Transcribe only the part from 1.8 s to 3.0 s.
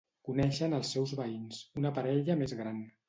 una parella més gran.